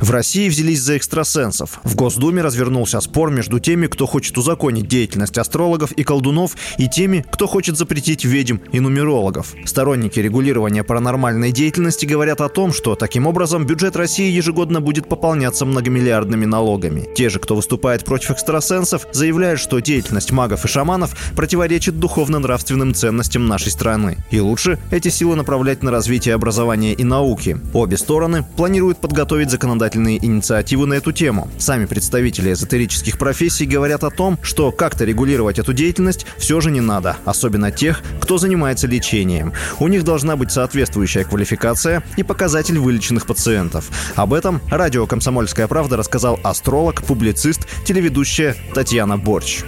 [0.00, 1.80] В России взялись за экстрасенсов.
[1.84, 7.24] В Госдуме развернулся спор между теми, кто хочет узаконить деятельность астрологов и колдунов, и теми,
[7.32, 9.54] кто хочет запретить ведьм и нумерологов.
[9.64, 15.64] Сторонники регулирования паранормальной деятельности говорят о том, что таким образом бюджет России ежегодно будет пополняться
[15.64, 17.08] многомиллиардными налогами.
[17.14, 23.46] Те же, кто выступает против экстрасенсов, заявляют, что деятельность магов и шаманов противоречит духовно-нравственным ценностям
[23.46, 24.18] нашей страны.
[24.30, 27.58] И лучше эти силы направлять на развитие образования и науки.
[27.72, 31.48] Обе стороны планируют подготовить законодательные законодательные инициативы на эту тему.
[31.58, 36.80] Сами представители эзотерических профессий говорят о том, что как-то регулировать эту деятельность все же не
[36.80, 39.52] надо, особенно тех, кто занимается лечением.
[39.78, 43.90] У них должна быть соответствующая квалификация и показатель вылеченных пациентов.
[44.16, 49.64] Об этом радио «Комсомольская правда» рассказал астролог, публицист, телеведущая Татьяна Борч.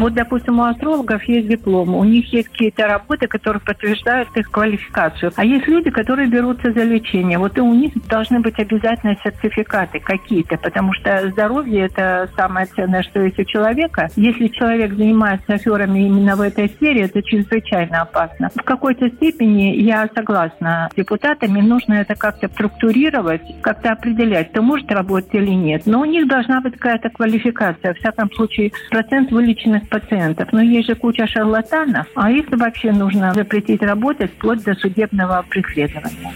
[0.00, 5.32] Вот, допустим, у астрологов есть диплом, у них есть какие-то работы, которые подтверждают их квалификацию.
[5.36, 7.38] А есть люди, которые берутся за лечение.
[7.38, 13.02] Вот и у них должны быть обязательно сертификаты какие-то, потому что здоровье– это самое ценное,
[13.02, 14.08] что есть у человека.
[14.16, 18.50] Если человек занимается аферами именно в этой сфере, это чрезвычайно опасно.
[18.54, 24.90] В какой-то степени я согласна с депутатами, нужно это как-то структурировать, как-то определять, кто может
[24.90, 25.82] работать или нет.
[25.86, 27.94] Но у них должна быть какая-то квалификация.
[27.94, 30.48] В всяком случае, процент вылеченных пациентов.
[30.52, 36.32] Но есть же куча шарлатанов, а их вообще нужно запретить работать вплоть до судебного преследования.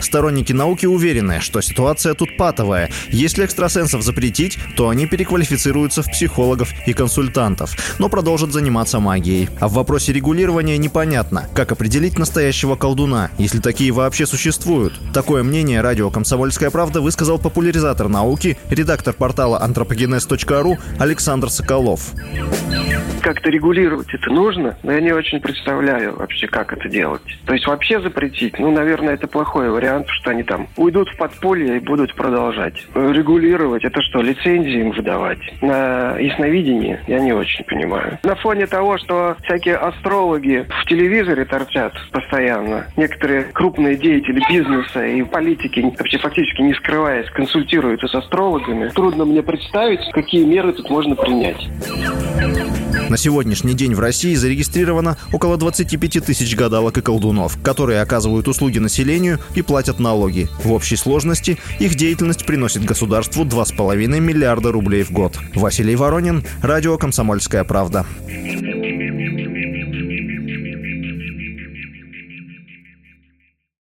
[0.00, 2.90] Сторонники науки уверены, что ситуация тут патовая.
[3.08, 9.48] Если экстрасенсов запретить, то они переквалифицируются в психологов и консультантов, но продолжат заниматься магией.
[9.60, 14.94] А в вопросе регулирования непонятно, как определить настоящего колдуна, если такие вообще существуют.
[15.12, 22.12] Такое мнение радио «Комсомольская правда» высказал популяризатор науки, редактор портала антропогенез.ру Александр Соколов
[23.20, 27.22] как-то регулировать это нужно, но я не очень представляю вообще, как это делать.
[27.46, 31.76] То есть вообще запретить, ну, наверное, это плохой вариант, что они там уйдут в подполье
[31.76, 32.74] и будут продолжать.
[32.94, 35.38] Регулировать, это что, лицензии им выдавать?
[35.60, 38.18] На ясновидение я не очень понимаю.
[38.22, 45.22] На фоне того, что всякие астрологи в телевизоре торчат постоянно, некоторые крупные деятели бизнеса и
[45.22, 51.14] политики, вообще фактически не скрываясь, консультируются с астрологами, трудно мне представить, какие меры тут можно
[51.14, 51.68] принять.
[53.10, 58.78] На сегодняшний день в России зарегистрировано около 25 тысяч гадалок и колдунов, которые оказывают услуги
[58.78, 60.48] населению и платят налоги.
[60.62, 65.36] В общей сложности их деятельность приносит государству 2,5 миллиарда рублей в год.
[65.56, 68.06] Василий Воронин, Радио «Комсомольская правда».